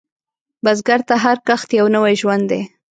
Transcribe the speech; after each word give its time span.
بزګر 0.63 1.01
ته 1.07 1.15
هر 1.23 1.37
کښت 1.47 1.69
یو 1.79 1.87
نوی 1.95 2.13
ژوند 2.21 2.43
دی 2.51 2.61